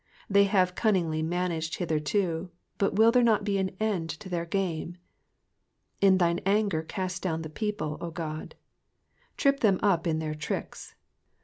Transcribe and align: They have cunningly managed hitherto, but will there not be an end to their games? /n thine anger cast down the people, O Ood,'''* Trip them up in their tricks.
They 0.27 0.45
have 0.45 0.73
cunningly 0.73 1.21
managed 1.21 1.75
hitherto, 1.75 2.49
but 2.79 2.95
will 2.95 3.11
there 3.11 3.21
not 3.21 3.43
be 3.43 3.59
an 3.59 3.69
end 3.79 4.09
to 4.09 4.29
their 4.29 4.47
games? 4.47 4.97
/n 6.01 6.17
thine 6.17 6.39
anger 6.43 6.81
cast 6.81 7.21
down 7.21 7.43
the 7.43 7.49
people, 7.51 7.99
O 8.01 8.07
Ood,'''* 8.07 8.53
Trip 9.37 9.59
them 9.59 9.79
up 9.83 10.07
in 10.07 10.17
their 10.17 10.33
tricks. 10.33 10.95